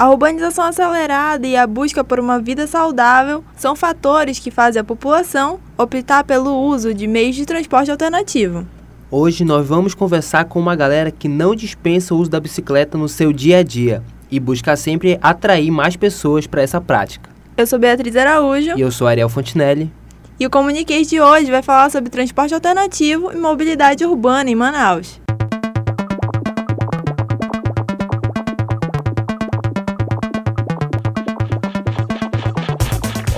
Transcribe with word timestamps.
A 0.00 0.08
urbanização 0.08 0.64
acelerada 0.64 1.46
e 1.46 1.54
a 1.54 1.66
busca 1.66 2.02
por 2.02 2.18
uma 2.18 2.40
vida 2.40 2.66
saudável 2.66 3.44
são 3.54 3.76
fatores 3.76 4.38
que 4.38 4.50
fazem 4.50 4.80
a 4.80 4.82
população 4.82 5.60
optar 5.76 6.24
pelo 6.24 6.56
uso 6.58 6.94
de 6.94 7.06
meios 7.06 7.36
de 7.36 7.44
transporte 7.44 7.90
alternativo. 7.90 8.66
Hoje 9.10 9.44
nós 9.44 9.66
vamos 9.66 9.92
conversar 9.92 10.46
com 10.46 10.58
uma 10.58 10.74
galera 10.74 11.10
que 11.10 11.28
não 11.28 11.54
dispensa 11.54 12.14
o 12.14 12.18
uso 12.18 12.30
da 12.30 12.40
bicicleta 12.40 12.96
no 12.96 13.10
seu 13.10 13.30
dia 13.30 13.58
a 13.58 13.62
dia 13.62 14.02
e 14.30 14.40
busca 14.40 14.74
sempre 14.74 15.18
atrair 15.20 15.70
mais 15.70 15.96
pessoas 15.96 16.46
para 16.46 16.62
essa 16.62 16.80
prática. 16.80 17.28
Eu 17.54 17.66
sou 17.66 17.78
Beatriz 17.78 18.16
Araújo. 18.16 18.78
E 18.78 18.80
eu 18.80 18.90
sou 18.90 19.06
Ariel 19.06 19.28
Fontinelli. 19.28 19.92
E 20.38 20.46
o 20.46 20.50
Comuniquês 20.50 21.10
de 21.10 21.20
hoje 21.20 21.50
vai 21.50 21.60
falar 21.60 21.90
sobre 21.90 22.08
transporte 22.08 22.54
alternativo 22.54 23.32
e 23.32 23.36
mobilidade 23.36 24.06
urbana 24.06 24.48
em 24.48 24.54
Manaus. 24.54 25.20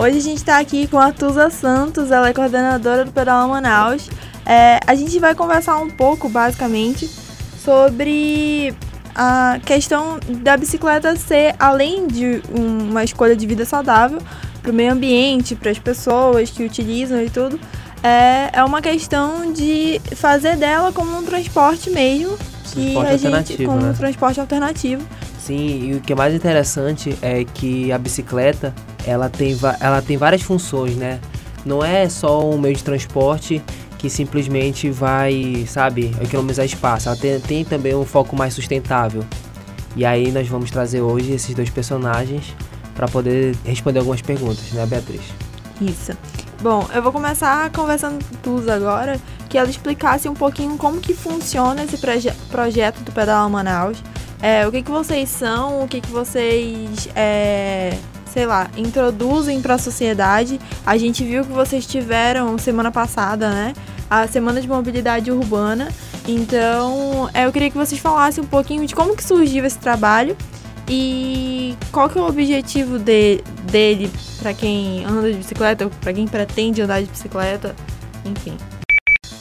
Hoje 0.02 0.19
a 0.19 0.20
gente 0.20 0.38
está 0.38 0.59
aqui 0.59 0.88
com 0.88 0.98
a 0.98 1.12
Tusa 1.12 1.48
Santos, 1.48 2.11
ela 2.11 2.29
é 2.29 2.33
coordenadora 2.33 3.05
do 3.05 3.12
Pedal 3.12 3.47
Manaus. 3.47 4.11
É, 4.45 4.80
a 4.84 4.97
gente 4.97 5.16
vai 5.20 5.33
conversar 5.33 5.77
um 5.77 5.88
pouco, 5.88 6.28
basicamente, 6.28 7.09
sobre 7.65 8.75
a 9.15 9.61
questão 9.65 10.19
da 10.42 10.56
bicicleta 10.56 11.15
ser, 11.15 11.55
além 11.56 12.09
de 12.09 12.42
uma 12.52 13.05
escolha 13.05 13.37
de 13.37 13.47
vida 13.47 13.65
saudável, 13.65 14.20
para 14.61 14.73
o 14.73 14.75
meio 14.75 14.92
ambiente, 14.92 15.55
para 15.55 15.70
as 15.70 15.78
pessoas 15.78 16.50
que 16.50 16.64
utilizam 16.64 17.23
e 17.23 17.30
tudo, 17.30 17.61
é, 18.03 18.50
é 18.55 18.64
uma 18.64 18.83
questão 18.83 19.53
de 19.53 20.00
fazer 20.16 20.56
dela 20.56 20.91
como 20.91 21.16
um 21.16 21.23
transporte 21.23 21.91
mesmo, 21.91 22.37
que 22.73 22.95
transporte 22.95 23.06
a 23.09 23.41
gente 23.41 23.64
como 23.64 23.80
né? 23.80 23.91
um 23.91 23.95
transporte 23.95 24.41
alternativo. 24.41 25.06
Sim, 25.45 25.91
e 25.91 25.95
o 25.97 26.01
que 26.01 26.13
é 26.13 26.17
mais 26.17 26.33
interessante 26.33 27.19
é 27.21 27.43
que 27.43 27.91
a 27.91 27.99
bicicleta 27.99 28.73
ela 29.05 29.29
tem, 29.29 29.59
ela 29.81 30.01
tem 30.01 30.17
várias 30.17 30.43
funções, 30.43 30.95
né? 30.95 31.19
Não 31.67 31.84
é 31.84 32.09
só 32.09 32.49
um 32.49 32.57
meio 32.57 32.77
de 32.77 32.84
transporte 32.84 33.61
que 33.99 34.09
simplesmente 34.09 34.89
vai, 34.89 35.67
sabe, 35.67 36.15
economizar 36.23 36.65
espaço. 36.65 37.09
Ela 37.09 37.17
tem, 37.17 37.41
tem 37.41 37.65
também 37.65 37.93
um 37.93 38.05
foco 38.05 38.37
mais 38.37 38.55
sustentável. 38.55 39.25
E 39.97 40.05
aí 40.05 40.31
nós 40.31 40.47
vamos 40.47 40.71
trazer 40.71 41.01
hoje 41.01 41.33
esses 41.33 41.53
dois 41.56 41.71
personagens 41.71 42.55
para 42.95 43.09
poder 43.09 43.56
responder 43.65 43.99
algumas 43.99 44.23
perguntas, 44.23 44.71
né, 44.71 44.87
Beatriz? 44.87 45.23
Isso. 45.81 46.12
Bom, 46.61 46.87
eu 46.95 47.03
vou 47.03 47.11
começar 47.11 47.69
conversando 47.71 48.25
com 48.25 48.37
Tuz 48.37 48.69
agora, 48.69 49.21
que 49.49 49.59
ela 49.59 49.69
explicasse 49.69 50.29
um 50.29 50.34
pouquinho 50.34 50.79
como 50.79 51.01
que 51.01 51.12
funciona 51.12 51.83
esse 51.83 51.99
proje 51.99 52.33
projeto 52.49 53.01
do 53.01 53.11
Pedal 53.11 53.51
Manaus. 53.51 54.01
É, 54.43 54.67
o 54.67 54.73
que, 54.73 54.83
que 54.83 54.91
vocês 54.91 55.29
são, 55.29 55.85
o 55.85 55.89
que, 55.89 56.01
que 56.01 56.11
vocês 56.11 57.09
é, 57.15 57.97
sei 58.33 58.47
lá, 58.47 58.69
introduzem 58.77 59.61
para 59.61 59.75
a 59.75 59.79
sociedade. 59.79 60.59
A 60.84 60.97
gente 60.97 61.23
viu 61.23 61.45
que 61.45 61.53
vocês 61.53 61.87
tiveram 61.87 62.59
semana 62.59 62.91
passada, 62.91 63.51
né? 63.51 63.75
A 64.11 64.27
Semana 64.27 64.61
de 64.61 64.67
Mobilidade 64.67 65.31
Urbana. 65.31 65.89
Então, 66.27 67.31
é, 67.33 67.47
eu 67.47 67.53
queria 67.53 67.71
que 67.71 67.77
vocês 67.77 68.01
falassem 68.01 68.43
um 68.43 68.47
pouquinho 68.47 68.87
de 68.87 68.95
como 68.95 69.17
que 69.17 69.23
surgiu 69.23 69.65
esse 69.65 69.79
trabalho 69.79 70.37
e 70.89 71.77
qual 71.91 72.09
que 72.09 72.19
é 72.19 72.21
o 72.21 72.27
objetivo 72.27 72.99
de, 72.99 73.43
dele 73.71 74.11
para 74.41 74.53
quem 74.53 75.05
anda 75.05 75.31
de 75.31 75.39
bicicleta, 75.39 75.89
para 76.01 76.12
quem 76.12 76.27
pretende 76.27 76.83
andar 76.83 77.01
de 77.01 77.09
bicicleta, 77.09 77.75
enfim. 78.25 78.56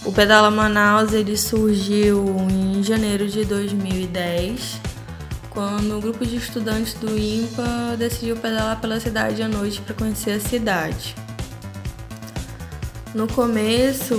O 0.06 0.12
Pedala 0.12 0.50
Manaus 0.50 1.14
ele 1.14 1.38
surgiu 1.38 2.36
em 2.50 2.84
janeiro 2.84 3.28
de 3.28 3.46
2010 3.46 4.91
quando 5.52 5.98
o 5.98 6.02
grupo 6.02 6.26
de 6.26 6.38
estudantes 6.38 6.94
do 6.96 7.18
IMPA 7.18 7.96
decidiu 7.98 8.36
pedalar 8.38 8.80
pela 8.80 9.00
cidade 9.00 9.44
à 9.44 9.48
noite 9.48 9.82
para 9.82 9.94
conhecer 9.94 10.32
a 10.32 10.40
cidade. 10.40 11.16
No 13.14 13.28
começo, 13.28 14.16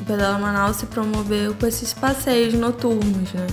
o 0.00 0.04
Pedala 0.04 0.38
Manaus 0.38 0.76
se 0.76 0.86
promoveu 0.86 1.54
com 1.54 1.66
esses 1.66 1.92
passeios 1.92 2.54
noturnos, 2.54 3.32
né? 3.32 3.46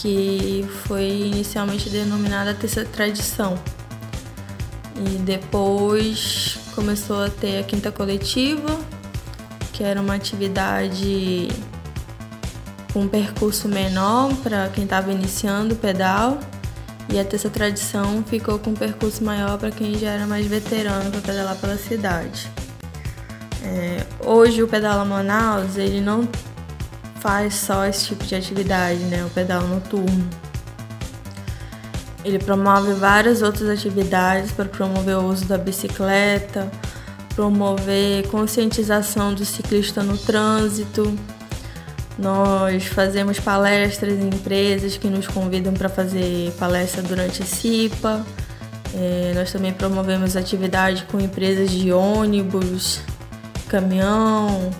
que 0.00 0.66
foi 0.86 1.08
inicialmente 1.08 1.90
denominada 1.90 2.54
terceira 2.54 2.88
tradição. 2.88 3.58
E 4.96 5.18
depois 5.18 6.58
começou 6.74 7.24
a 7.24 7.28
ter 7.28 7.58
a 7.58 7.62
quinta 7.62 7.92
coletiva, 7.92 8.78
que 9.72 9.84
era 9.84 10.00
uma 10.00 10.14
atividade 10.14 11.48
com 12.98 13.02
um 13.02 13.08
percurso 13.08 13.68
menor 13.68 14.34
para 14.42 14.68
quem 14.70 14.82
estava 14.82 15.12
iniciando 15.12 15.74
o 15.74 15.76
pedal. 15.76 16.40
E 17.08 17.18
a 17.18 17.24
terceira 17.24 17.54
tradição 17.54 18.24
ficou 18.26 18.58
com 18.58 18.70
um 18.70 18.74
percurso 18.74 19.22
maior 19.22 19.56
para 19.56 19.70
quem 19.70 19.96
já 19.96 20.10
era 20.10 20.26
mais 20.26 20.46
veterano 20.46 21.08
para 21.12 21.20
pedalar 21.20 21.56
pela 21.56 21.76
cidade. 21.78 22.50
É, 23.62 24.04
hoje 24.26 24.64
o 24.64 24.68
Pedala 24.68 25.04
Manaus 25.04 25.76
ele 25.76 26.00
não 26.00 26.28
faz 27.20 27.54
só 27.54 27.86
esse 27.86 28.06
tipo 28.06 28.24
de 28.24 28.34
atividade, 28.34 28.98
né, 29.04 29.24
o 29.24 29.30
pedal 29.30 29.62
noturno. 29.62 30.28
Ele 32.24 32.38
promove 32.38 32.94
várias 32.94 33.42
outras 33.42 33.68
atividades 33.68 34.50
para 34.50 34.64
promover 34.64 35.16
o 35.16 35.24
uso 35.28 35.44
da 35.44 35.56
bicicleta, 35.56 36.70
promover 37.34 38.26
conscientização 38.28 39.32
do 39.34 39.44
ciclista 39.44 40.02
no 40.02 40.18
trânsito, 40.18 41.16
nós 42.18 42.84
fazemos 42.86 43.38
palestras 43.38 44.18
em 44.18 44.26
empresas 44.28 44.96
que 44.96 45.08
nos 45.08 45.28
convidam 45.28 45.72
para 45.72 45.88
fazer 45.88 46.52
palestra 46.58 47.00
durante 47.00 47.42
a 47.42 47.46
CIPA. 47.46 48.26
É, 48.94 49.32
nós 49.36 49.52
também 49.52 49.72
promovemos 49.72 50.36
atividade 50.36 51.04
com 51.04 51.20
empresas 51.20 51.70
de 51.70 51.92
ônibus, 51.92 53.00
caminhão, 53.68 54.70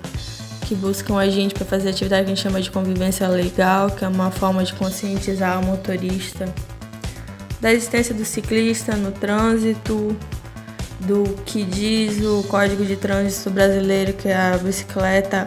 que 0.66 0.74
buscam 0.74 1.16
a 1.16 1.28
gente 1.28 1.54
para 1.54 1.64
fazer 1.64 1.90
atividade 1.90 2.24
que 2.24 2.32
a 2.32 2.34
gente 2.34 2.42
chama 2.42 2.60
de 2.60 2.70
convivência 2.70 3.28
legal, 3.28 3.90
que 3.90 4.04
é 4.04 4.08
uma 4.08 4.32
forma 4.32 4.64
de 4.64 4.72
conscientizar 4.74 5.60
o 5.60 5.64
motorista 5.64 6.52
da 7.60 7.72
existência 7.72 8.14
do 8.14 8.24
ciclista 8.24 8.96
no 8.96 9.12
trânsito, 9.12 10.16
do 11.00 11.22
que 11.44 11.62
diz 11.62 12.20
o 12.24 12.42
Código 12.48 12.84
de 12.84 12.96
Trânsito 12.96 13.50
Brasileiro, 13.50 14.12
que 14.12 14.28
é 14.28 14.36
a 14.36 14.58
bicicleta 14.58 15.44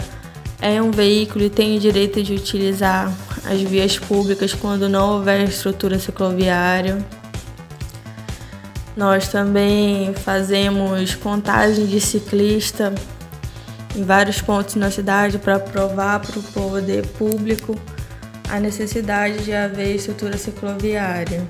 é 0.62 0.80
um 0.80 0.92
veículo 0.92 1.44
e 1.44 1.50
tem 1.50 1.76
o 1.76 1.80
direito 1.80 2.22
de 2.22 2.34
utilizar 2.34 3.12
as 3.44 3.60
vias 3.62 3.98
públicas 3.98 4.54
quando 4.54 4.88
não 4.88 5.16
houver 5.16 5.50
estrutura 5.50 5.98
cicloviária. 5.98 7.04
Nós 8.96 9.28
também 9.28 10.14
fazemos 10.14 11.16
contagem 11.16 11.88
de 11.88 12.00
ciclista 12.00 12.94
em 13.96 14.04
vários 14.04 14.40
pontos 14.40 14.76
na 14.76 14.92
cidade 14.92 15.40
para 15.40 15.60
provar 15.60 16.20
para 16.20 16.40
o 16.40 16.44
poder 16.44 17.08
público 17.08 17.76
a 18.48 18.60
necessidade 18.60 19.44
de 19.44 19.54
haver 19.54 19.96
estrutura 19.96 20.38
cicloviária, 20.38 21.44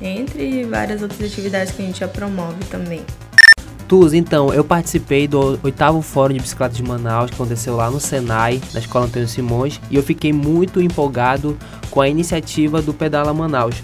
entre 0.00 0.64
várias 0.64 1.02
outras 1.02 1.20
atividades 1.20 1.72
que 1.72 1.82
a 1.82 1.86
gente 1.86 2.00
já 2.00 2.08
promove 2.08 2.62
também. 2.70 3.04
Tuz, 3.92 4.14
então, 4.14 4.54
eu 4.54 4.64
participei 4.64 5.28
do 5.28 5.60
oitavo 5.62 6.00
Fórum 6.00 6.32
de 6.32 6.40
Bicicleta 6.40 6.74
de 6.74 6.82
Manaus, 6.82 7.28
que 7.28 7.34
aconteceu 7.34 7.76
lá 7.76 7.90
no 7.90 8.00
Senai, 8.00 8.58
na 8.72 8.80
Escola 8.80 9.04
Antônio 9.04 9.28
Simões, 9.28 9.78
e 9.90 9.96
eu 9.96 10.02
fiquei 10.02 10.32
muito 10.32 10.80
empolgado 10.80 11.58
com 11.90 12.00
a 12.00 12.08
iniciativa 12.08 12.80
do 12.80 12.94
Pedala 12.94 13.34
Manaus. 13.34 13.82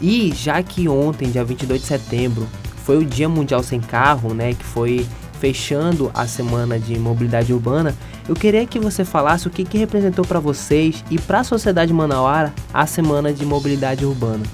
E 0.00 0.32
já 0.32 0.62
que 0.62 0.88
ontem, 0.88 1.28
dia 1.28 1.42
22 1.42 1.80
de 1.80 1.88
setembro, 1.88 2.46
foi 2.84 2.98
o 2.98 3.04
Dia 3.04 3.28
Mundial 3.28 3.60
Sem 3.64 3.80
Carro, 3.80 4.32
né, 4.32 4.54
que 4.54 4.62
foi 4.62 5.04
fechando 5.40 6.08
a 6.14 6.24
semana 6.24 6.78
de 6.78 6.96
mobilidade 6.96 7.52
urbana, 7.52 7.96
eu 8.28 8.36
queria 8.36 8.64
que 8.64 8.78
você 8.78 9.04
falasse 9.04 9.48
o 9.48 9.50
que, 9.50 9.64
que 9.64 9.76
representou 9.76 10.24
para 10.24 10.38
vocês 10.38 11.04
e 11.10 11.18
para 11.18 11.40
a 11.40 11.44
sociedade 11.44 11.92
manauara 11.92 12.54
a 12.72 12.86
semana 12.86 13.32
de 13.32 13.44
mobilidade 13.44 14.06
urbana. 14.06 14.44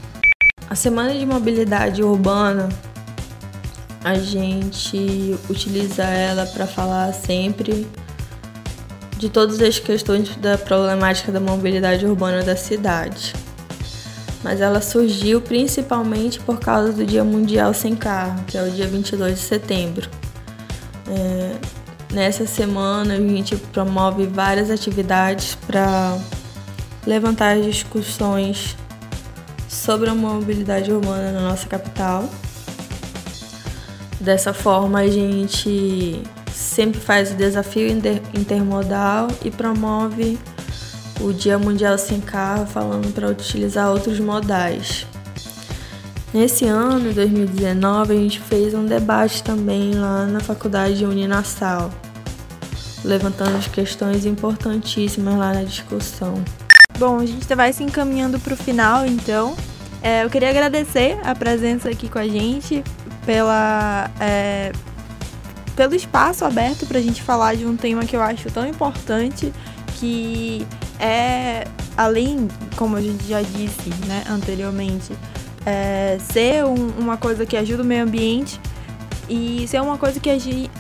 A 0.71 0.75
semana 0.75 1.13
de 1.13 1.27
mobilidade 1.27 2.03
urbana 2.03 2.71
a 4.05 4.15
gente 4.17 5.35
utiliza 5.49 6.05
ela 6.05 6.45
para 6.45 6.67
falar 6.67 7.11
sempre 7.15 7.87
de 9.17 9.31
todas 9.31 9.59
as 9.63 9.79
questões 9.79 10.37
da 10.37 10.59
problemática 10.59 11.33
da 11.33 11.41
mobilidade 11.41 12.05
urbana 12.05 12.43
da 12.43 12.55
cidade. 12.55 13.33
Mas 14.43 14.61
ela 14.61 14.83
surgiu 14.83 15.41
principalmente 15.41 16.39
por 16.41 16.61
causa 16.61 16.93
do 16.93 17.07
Dia 17.07 17.25
Mundial 17.25 17.73
Sem 17.73 17.97
Carro, 17.97 18.45
que 18.47 18.59
é 18.59 18.63
o 18.63 18.71
dia 18.71 18.87
22 18.87 19.37
de 19.37 19.41
setembro. 19.41 20.11
É, 21.09 21.57
nessa 22.13 22.47
semana 22.47 23.15
a 23.15 23.17
gente 23.17 23.57
promove 23.57 24.27
várias 24.27 24.71
atividades 24.71 25.55
para 25.67 26.19
levantar 27.07 27.59
discussões 27.63 28.77
sobre 29.67 30.11
a 30.11 30.15
mobilidade 30.15 30.93
urbana 30.93 31.33
na 31.33 31.41
nossa 31.41 31.67
capital 31.67 32.29
Dessa 34.25 34.55
forma, 34.55 35.01
a 35.01 35.07
gente 35.07 36.23
sempre 36.51 36.99
faz 36.99 37.33
o 37.33 37.35
desafio 37.35 37.87
intermodal 38.33 39.29
e 39.45 39.51
promove 39.51 40.39
o 41.21 41.31
Dia 41.31 41.59
Mundial 41.59 41.99
Sem 41.99 42.23
Carro, 42.23 42.65
falando 42.65 43.13
para 43.13 43.29
utilizar 43.29 43.91
outros 43.91 44.19
modais. 44.19 45.07
Nesse 46.33 46.65
ano, 46.65 47.13
2019, 47.13 48.15
a 48.15 48.17
gente 48.17 48.41
fez 48.41 48.73
um 48.73 48.87
debate 48.87 49.43
também 49.43 49.93
lá 49.95 50.25
na 50.25 50.41
faculdade 50.41 50.97
de 50.97 51.05
Uninassal, 51.05 51.91
levantando 53.05 53.59
as 53.59 53.69
questões 53.69 54.25
importantíssimas 54.25 55.37
lá 55.37 55.53
na 55.53 55.65
discussão. 55.65 56.43
Bom, 56.99 57.19
a 57.19 57.27
gente 57.27 57.55
vai 57.55 57.75
se 57.75 57.85
encaminhando 57.85 58.41
para 58.41 58.55
o 58.55 58.57
final, 58.57 59.05
então. 59.05 59.55
É, 60.03 60.25
eu 60.25 60.31
queria 60.31 60.49
agradecer 60.49 61.19
a 61.25 61.35
presença 61.35 61.91
aqui 61.91 62.09
com 62.09 62.19
a 62.19 62.27
gente, 62.27 62.83
pela, 63.25 64.11
é, 64.21 64.73
pelo 65.77 65.95
espaço 65.95 66.45
aberto 66.45 66.87
para 66.87 66.99
a 66.99 67.03
gente 67.03 67.23
falar 67.23 67.57
de 67.57 67.67
um 67.67 67.77
tema 67.77 68.05
que 68.05 68.17
eu 68.17 68.23
acho 68.23 68.51
tão 68.51 68.67
importante, 68.67 69.53
que 69.99 70.67
é, 70.99 71.65
além, 71.97 72.49
como 72.77 72.97
a 72.97 73.01
gente 73.01 73.25
já 73.25 73.43
disse 73.43 73.91
né, 74.07 74.25
anteriormente, 74.29 75.13
é, 75.67 76.19
ser 76.21 76.65
um, 76.65 76.89
uma 76.99 77.17
coisa 77.17 77.47
que 77.47 77.57
ajuda 77.57 77.83
o 77.83 77.87
meio 77.87 78.03
ambiente 78.03 78.61
e 79.29 79.67
ser 79.69 79.81
uma 79.81 79.97
coisa 79.97 80.21
que 80.21 80.31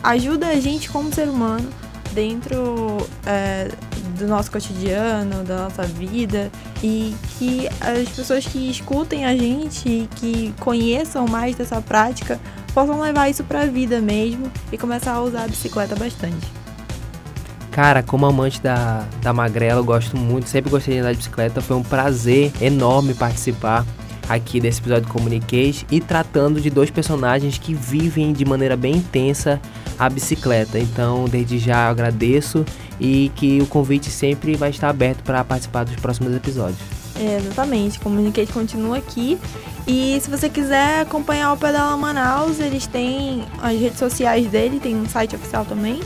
ajuda 0.02 0.48
a 0.48 0.60
gente 0.60 0.90
como 0.90 1.12
ser 1.12 1.28
humano 1.28 1.68
dentro 2.12 2.98
é, 3.26 3.68
do 4.14 4.26
nosso 4.26 4.50
cotidiano, 4.50 5.44
da 5.44 5.64
nossa 5.64 5.82
vida 5.82 6.50
e 6.82 7.14
que 7.38 7.68
as 7.80 8.08
pessoas 8.08 8.46
que 8.46 8.70
escutem 8.70 9.26
a 9.26 9.36
gente 9.36 9.88
e 9.88 10.08
que 10.16 10.54
conheçam 10.60 11.26
mais 11.26 11.56
dessa 11.56 11.80
prática 11.80 12.40
possam 12.72 13.00
levar 13.00 13.28
isso 13.28 13.44
para 13.44 13.62
a 13.62 13.66
vida 13.66 14.00
mesmo 14.00 14.50
e 14.72 14.78
começar 14.78 15.12
a 15.12 15.22
usar 15.22 15.44
a 15.44 15.48
bicicleta 15.48 15.94
bastante. 15.94 16.46
Cara, 17.70 18.02
como 18.02 18.24
amante 18.24 18.60
da, 18.60 19.04
da 19.20 19.32
magrela, 19.32 19.80
eu 19.80 19.84
gosto 19.84 20.16
muito, 20.16 20.48
sempre 20.48 20.70
gostei 20.70 20.94
de 20.94 21.00
andar 21.00 21.10
de 21.10 21.18
bicicleta, 21.18 21.60
foi 21.60 21.76
um 21.76 21.82
prazer 21.82 22.52
enorme 22.60 23.14
participar 23.14 23.84
aqui 24.28 24.60
desse 24.60 24.80
episódio 24.80 25.06
de 25.06 25.12
Comunicate 25.12 25.86
e 25.90 26.00
tratando 26.00 26.60
de 26.60 26.70
dois 26.70 26.90
personagens 26.90 27.58
que 27.58 27.74
vivem 27.74 28.32
de 28.32 28.44
maneira 28.44 28.76
bem 28.76 28.96
intensa 28.96 29.60
a 29.98 30.08
bicicleta. 30.08 30.78
Então, 30.78 31.26
desde 31.26 31.58
já 31.58 31.88
agradeço 31.88 32.64
e 33.00 33.30
que 33.34 33.60
o 33.60 33.66
convite 33.66 34.10
sempre 34.10 34.56
vai 34.56 34.70
estar 34.70 34.88
aberto 34.88 35.22
para 35.22 35.44
participar 35.44 35.84
dos 35.84 35.96
próximos 35.96 36.34
episódios. 36.34 36.78
É, 37.16 37.36
exatamente, 37.36 38.00
Comunicate 38.00 38.52
continua 38.52 38.98
aqui. 38.98 39.38
E 39.86 40.18
se 40.20 40.30
você 40.30 40.48
quiser 40.48 41.02
acompanhar 41.02 41.52
o 41.52 41.56
Pedala 41.56 41.96
Manaus, 41.96 42.58
eles 42.58 42.86
têm 42.86 43.44
as 43.62 43.78
redes 43.78 43.98
sociais 43.98 44.46
dele, 44.48 44.80
tem 44.80 44.96
um 44.96 45.08
site 45.08 45.36
oficial 45.36 45.64
também. 45.64 46.00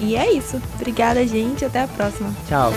E 0.00 0.16
é 0.16 0.32
isso. 0.32 0.60
Obrigada, 0.74 1.26
gente. 1.26 1.64
Até 1.64 1.82
a 1.82 1.88
próxima. 1.88 2.34
Tchau. 2.48 2.72